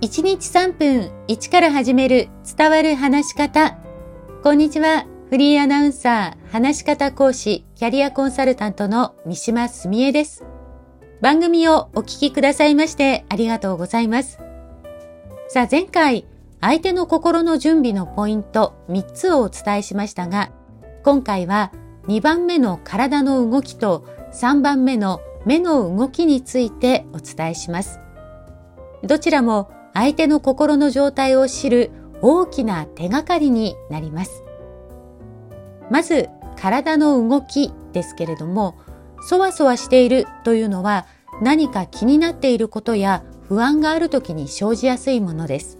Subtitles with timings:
[0.00, 3.76] 1日3分1から始める伝わる話し方。
[4.42, 5.04] こんにちは。
[5.28, 10.46] フリーアナウンサー、話し方講師、キャリアコンサルタントの三島澄江です。
[11.20, 14.38] 番組をお聞きくださいましてありがとうございます。
[15.48, 16.26] さあ前回、
[16.62, 20.50] 相手の心の準備のポイント3つをお伝えしましたが、
[21.04, 21.72] 今回は
[22.06, 28.00] 2番目の体の動きと3番目の目の動きについてお伝えします。
[29.02, 31.90] どちらも相手の心の状態を知る
[32.22, 34.44] 大きな手がかりになります。
[35.90, 38.76] まず、体の動きですけれども、
[39.22, 41.06] そわそわしているというのは
[41.42, 45.78] 何か気になっていることや不安がある時に生じやすいものです。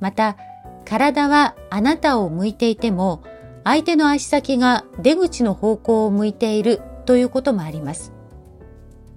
[0.00, 0.36] また、
[0.84, 3.22] 体はあなたを向いていても、
[3.64, 8.12] 相手の足先が出口の方向を向いているということもあります。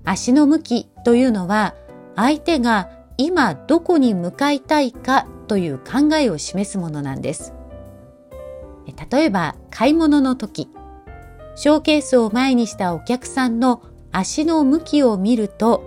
[0.04, 1.76] 足の向きというのは、
[2.16, 7.54] 相手が今どこに向かいたいかという考えを示すものなんです。
[9.12, 10.70] 例えば買い物の時、
[11.56, 15.84] ショーケースを前にしたお客さんの足の向きを見ると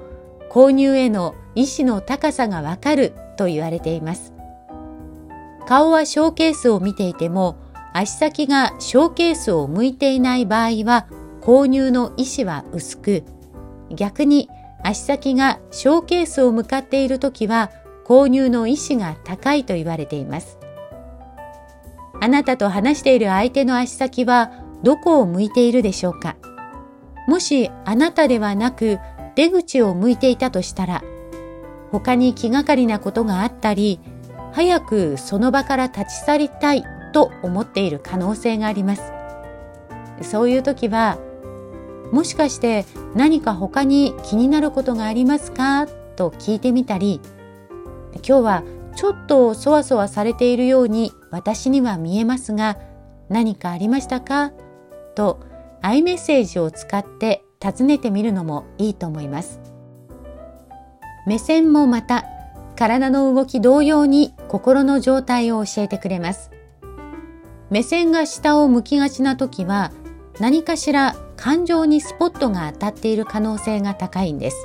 [0.50, 4.32] 購入への意志の高さがわかると言われています。
[5.66, 7.56] 顔はショーケースを見ていても
[7.92, 11.06] 足先がショーケースを向いていない場合は
[11.40, 13.24] 購入の意志は薄く
[13.90, 14.48] 逆に
[14.86, 17.70] 足先がショーケースを向かっている時は
[18.06, 20.58] 購入の意志が高いと言われています。
[22.20, 24.52] あなたと話している相手の足先は
[24.84, 26.36] どこを向いているでしょうか
[27.26, 28.98] もしあなたではなく
[29.34, 31.02] 出口を向いていたとしたら
[31.90, 34.00] 他に気がかりなことがあったり
[34.52, 39.12] 早くその場から立ち去りたいと思っている可能性があります。
[40.22, 41.18] そういう時は
[42.12, 45.86] もしかして何か他に気になることがありますか？
[46.16, 47.20] と聞いてみたり
[48.14, 48.62] 今日は
[48.94, 52.78] ちょっとそわそわされているように私には見えますが
[53.28, 54.52] 何かありましたか？
[55.14, 55.40] と
[55.82, 59.60] アイメッセージを使って尋ねてみるのもいいと思います。
[61.26, 62.24] 目線もまた
[62.76, 66.50] 体の動き同様に心の状態を教えてくれます。
[67.68, 69.92] 目線が下を向きがちな時は
[70.38, 74.56] 何かしら感情にスポットが当たっている可能性が高いんです。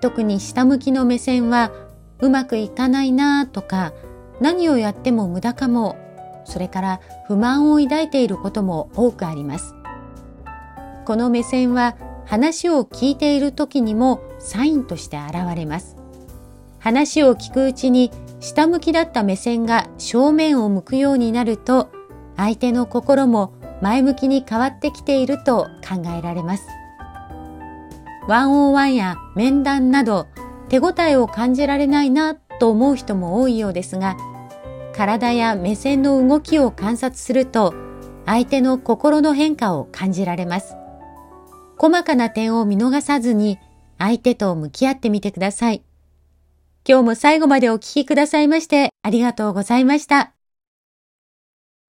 [0.00, 1.72] 特に下向きの目線は
[2.20, 3.92] うまくいかないなとか
[4.40, 5.96] 何をやっても無駄かも
[6.44, 9.74] それから不満を抱いていることも多くあります。
[11.04, 15.96] この目線は話を聞いている時にもサインとして現れます。
[16.78, 18.10] 話を聞くうちに
[18.40, 21.90] 下向きだった目線が正面を向くようになると
[22.36, 26.66] 相手の心も前向きに変わってきていると考えられます。
[28.28, 30.26] ワンオーワンや面談など
[30.68, 34.16] 手応えを感じられないなと思う人も多いようですが、
[34.94, 37.74] 体や目線の動きを観察すると
[38.26, 40.76] 相手の心の変化を感じられます。
[41.78, 43.58] 細かな点を見逃さずに
[43.98, 45.82] 相手と向き合ってみてください。
[46.86, 50.39] 今日も最後までお聴きくださいましてありがとうございました。